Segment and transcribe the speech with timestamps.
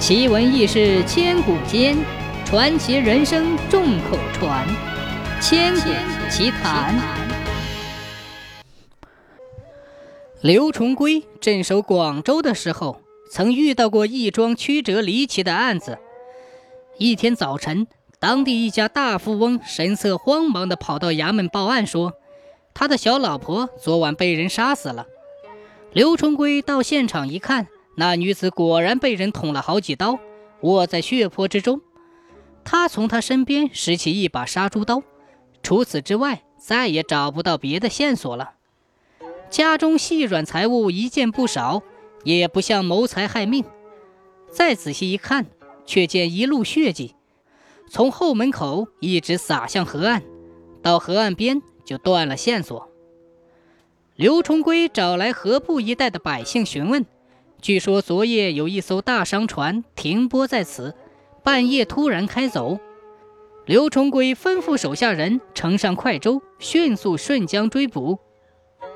[0.00, 1.94] 奇闻异事千古间，
[2.46, 4.66] 传奇人生众口传。
[5.42, 5.90] 千古
[6.30, 6.98] 奇谈。
[10.40, 15.98] 刘崇归镇守广州的时候，曾遇到过一桩曲折离奇的案子。
[16.96, 17.86] 一天早晨，
[18.18, 22.14] 当地一家大富翁神色慌忙地跑到衙门报案，说
[22.72, 25.06] 他的小老婆昨晚被人杀死了。
[25.92, 27.68] 刘崇归到现场一看。
[27.96, 30.18] 那女子果然被人捅了好几刀，
[30.62, 31.80] 卧在血泊之中。
[32.64, 35.02] 他从她身边拾起一把杀猪刀，
[35.62, 38.52] 除此之外再也找不到别的线索了。
[39.50, 41.82] 家中细软财物一件不少，
[42.24, 43.64] 也不像谋财害命。
[44.50, 45.46] 再仔细一看，
[45.84, 47.14] 却见一路血迹，
[47.88, 50.22] 从后门口一直洒向河岸，
[50.82, 52.88] 到河岸边就断了线索。
[54.14, 57.04] 刘重归找来河埠一带的百姓询问。
[57.60, 60.94] 据说昨夜有一艘大商船停泊在此，
[61.44, 62.78] 半夜突然开走。
[63.66, 68.18] 刘重归吩咐手下人乘上快舟，迅速顺江追捕。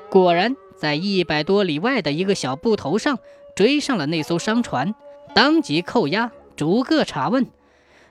[0.09, 3.19] 果然，在一百多里外的一个小埠头上
[3.55, 4.95] 追上了那艘商船，
[5.35, 7.47] 当即扣押，逐个查问，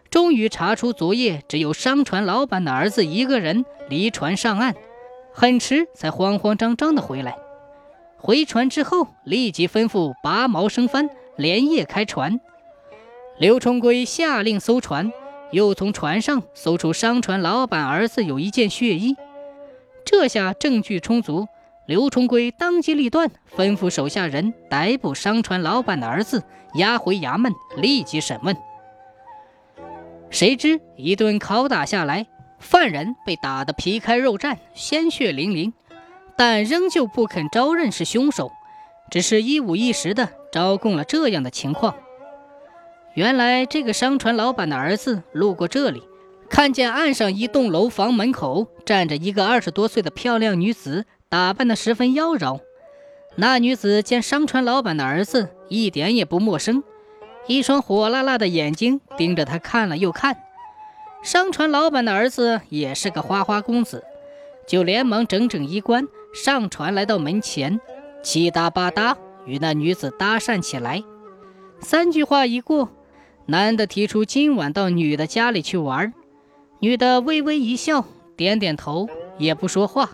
[0.09, 4.75] 终于查出昨夜只有商船老板的儿子一个人离船上岸，
[5.33, 7.37] 很迟才慌慌张张地回来。
[8.27, 12.41] 回船之后，立即吩咐拔锚升帆，连夜开船。
[13.39, 15.13] 刘重归下令搜船，
[15.51, 19.15] 又从船上搜出商船老板儿子有一件血衣。
[20.07, 21.47] 这下证据充足，
[21.87, 26.43] 刘重归当机立断，吩咐手下人逮捕商船老板的儿子，
[26.77, 28.57] 押回衙门立即审问。
[30.31, 32.27] 谁知一顿拷打下来，
[32.59, 35.75] 犯人被打得皮开肉绽，鲜血淋淋。
[36.37, 38.51] 但仍旧不肯招认是凶手，
[39.11, 41.95] 只是一五一十的招供了这样的情况。
[43.15, 46.03] 原来这个商船老板的儿子路过这里，
[46.49, 52.61] 看见岸上一栋楼房门口站着一个二十多岁的漂亮女子，打扮得十分妖娆。
[53.37, 56.83] 那女子见商船老板的儿子一点也不陌生，
[57.47, 60.37] 一双火辣辣的眼睛盯着他看了又看。
[61.23, 64.05] 商船老板的儿子也是个花花公子，
[64.67, 66.07] 就连忙整整衣冠。
[66.33, 67.81] 上船来到门前，
[68.23, 69.17] 七搭八搭
[69.47, 71.05] 与那女子搭讪起来。
[71.81, 72.91] 三句话一过，
[73.47, 76.13] 男的提出今晚到女的家里去玩，
[76.81, 78.05] 女的微微一笑，
[78.37, 79.09] 点点头，
[79.39, 80.11] 也不说话，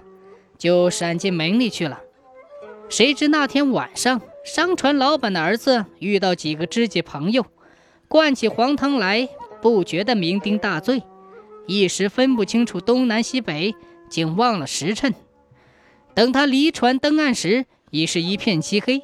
[0.58, 2.00] 就闪进门里去了。
[2.90, 7.46] 谁知那天晚上，商船老板的儿子遇到几个知己朋友，
[8.08, 9.28] 灌起黄汤来，
[9.62, 11.02] 不觉得酩酊大醉，
[11.66, 13.74] 一时分不清楚东南西北，
[14.10, 15.14] 竟忘了时辰。
[16.14, 19.02] 等他离船登岸时，已是一片漆黑。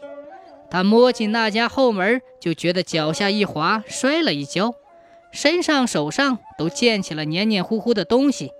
[0.68, 4.74] 他摸进那家后门，就觉得脚下一滑，摔了一跤，
[5.32, 8.50] 身上手上都溅起了黏黏糊糊的东西。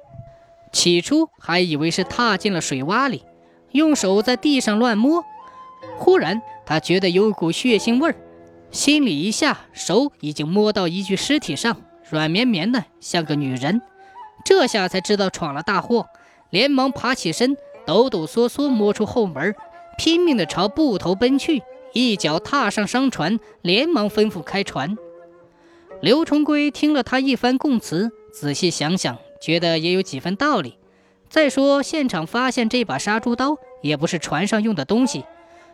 [0.73, 3.25] 起初还以为是踏进了水洼里，
[3.73, 5.25] 用手在地上乱摸。
[5.99, 8.15] 忽然他觉得有股血腥味儿，
[8.71, 11.77] 心里一下，手已经摸到一具尸体上，
[12.09, 13.83] 软绵绵的，像个女人。
[14.45, 16.07] 这下才知道闯了大祸，
[16.57, 17.55] 连忙爬起身。
[17.85, 19.55] 抖抖嗦嗦摸出后门，
[19.99, 21.63] 拼命地朝埠头奔去，
[21.93, 24.97] 一脚踏上商船，连忙吩咐开船。
[26.01, 30.79] 刘重归听了他一番供词，仔细想想，觉得也有几分道理。
[31.29, 35.25] 再说现场发现这把杀猪刀，也不是船上用的东西，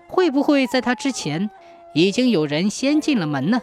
[0.09, 1.49] 会不会在他之前
[1.95, 3.63] 已经有人先进了门呢？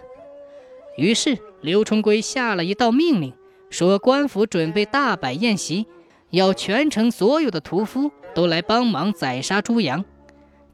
[0.96, 3.34] 于是刘重归下了一道命令，
[3.70, 5.86] 说官府准备大摆宴席。
[6.32, 10.06] 要全城所有的屠夫都来帮忙宰杀猪羊。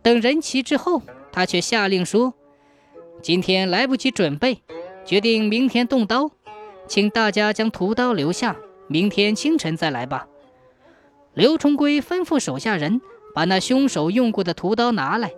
[0.01, 1.01] 等人齐之后，
[1.31, 2.33] 他却下令说
[3.23, 4.61] ：“今天来不及准备，
[5.05, 6.31] 决定明天动刀，
[6.87, 8.55] 请大家将屠刀留下，
[8.87, 10.27] 明天清晨再来吧。”
[11.33, 13.01] 刘重归吩咐手下人
[13.33, 15.31] 把那凶手用过的屠刀拿来，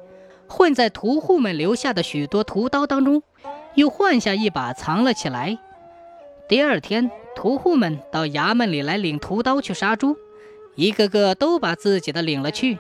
[0.48, 3.22] 混在屠户们留下的许多屠刀当中，
[3.76, 5.58] 又换下一把藏了起来。
[6.50, 7.12] 第二天。
[7.38, 10.18] 屠户们到衙门里来领屠刀去杀猪，
[10.74, 12.80] 一个个都把自己的领了去。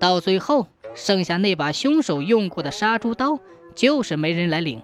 [0.00, 3.38] 到最后，剩下那把凶手用过的杀猪刀，
[3.76, 4.82] 就是没人来领。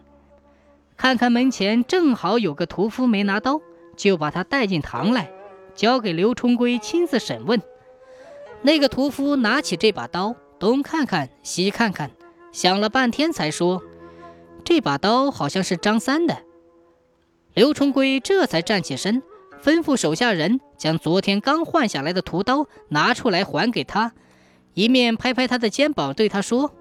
[0.96, 3.60] 看看门前正好有个屠夫没拿刀，
[3.96, 5.32] 就把他带进堂来，
[5.74, 7.60] 交给刘冲归亲自审问。
[8.62, 12.12] 那个屠夫拿起这把刀，东看看西看看，
[12.52, 13.82] 想了半天才说
[14.62, 16.42] ：“这把刀好像是张三的。”
[17.60, 19.22] 刘重归这才站起身，
[19.62, 24.14] 吩咐手下人将昨天刚换下来的屠刀拿出来还给他，
[24.72, 26.72] 一面拍拍他的肩膀，对他说：“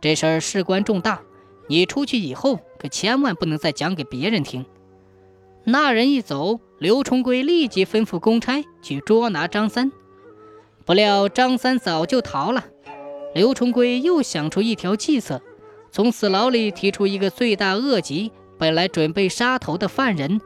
[0.00, 1.20] 这事儿事关重大，
[1.68, 4.64] 你出去以后可千万不能再讲给别人听。”
[5.64, 9.92] 那人一走，刘崇贵立即吩咐公差去捉拿张三。
[10.86, 12.64] 不料张三早就逃了。
[13.34, 15.42] 刘崇贵又想出一条计策，
[15.92, 20.40] 从死牢里提出一个罪大恶极、本来准备杀头的犯人，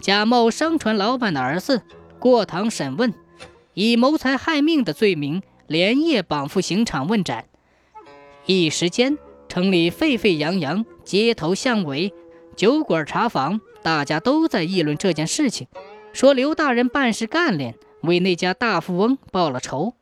[0.00, 1.82] 假冒商船老板的儿子
[2.18, 3.12] 过堂审问，
[3.74, 7.46] 以谋财害命的罪名连夜绑赴刑场问斩。
[8.46, 9.18] 一时间，
[9.48, 12.12] 城里沸沸扬扬，街头巷尾、
[12.56, 13.60] 酒馆茶房。
[13.82, 15.66] 大家都在议论这件事情，
[16.12, 19.94] 说刘大人办事干练，为那家大富翁报了仇。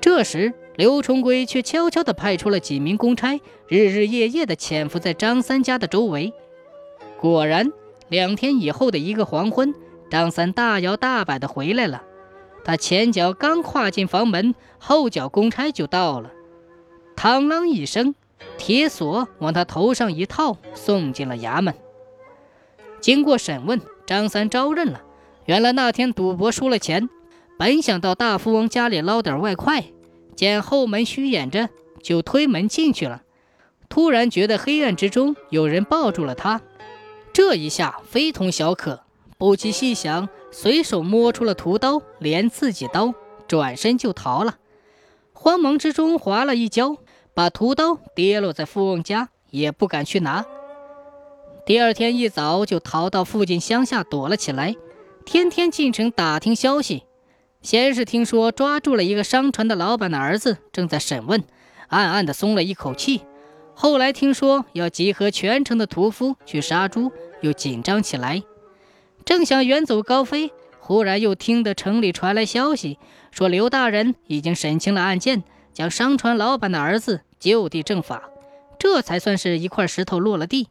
[0.00, 6.32] 这时，刘崇贵却悄悄地派出了几名公差，日日夜夜地潜伏在张三家的周围。
[7.20, 7.72] 果然，
[8.08, 9.74] 两天以后的一个黄昏，
[10.08, 12.04] 张三大摇大摆地回来了。
[12.64, 16.30] 他前脚刚跨进房门，后脚公差就到了，
[17.16, 18.14] 嘡啷一声，
[18.56, 21.74] 铁锁往他头上一套，送进了衙门。
[23.00, 25.02] 经过审问，张三招认了。
[25.46, 27.08] 原来那天赌博输了钱，
[27.58, 29.82] 本想到大富翁家里捞点外快，
[30.38, 31.68] 见后门虚掩着，
[32.00, 33.22] 就推门进去了。
[33.88, 36.60] 突然觉得黑暗之中有人抱住了他，
[37.32, 39.00] 这一下非同小可，
[39.36, 43.14] 不及细想，随手摸出了屠刀，连刺几刀，
[43.48, 44.58] 转身就逃了。
[45.32, 46.98] 慌忙之中滑了一跤，
[47.34, 50.46] 把屠刀跌落在富翁家，也不敢去拿。
[51.66, 54.76] 第二天一早就逃到附近乡下躲了起来，
[55.24, 57.07] 天天进城打听消息。
[57.60, 61.42] 先是听说抓住了一个商船的老板的儿子，正在审问，
[61.88, 63.22] 暗暗的松了一口气。
[63.74, 68.42] 后来听说要集合全城的屠夫去杀猪，又紧张起来。
[69.24, 72.98] 正想远走高飞，忽然又听得城里传来消息，
[73.30, 78.30] 说刘大人已经审清了案件，将商船老板的儿子就地正法。
[78.78, 80.68] 这才算是一块石头落了地。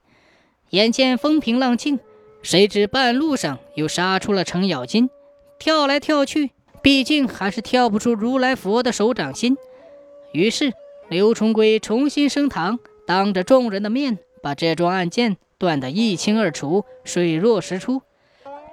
[0.72, 2.00] 眼见风平浪静，
[2.42, 5.10] 谁知半路上又杀出了程咬金，
[5.60, 6.52] 跳来跳去，
[6.88, 9.58] 毕竟还是跳不出如来佛的手掌心。
[10.32, 10.72] 于是
[11.10, 18.04] 刘重贵重新升堂，当着众人的面把这桩案件断得一清二楚，水落石出，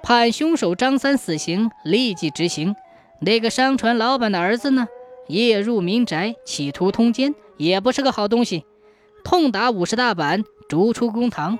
[0.01, 2.77] 判凶手张三死刑，立即执行。
[3.19, 4.87] 那个商船老板的儿子呢，
[5.27, 8.63] 夜入民宅，企图通奸，也不是个好东西，
[9.25, 11.59] 痛打五十大板，逐出公堂。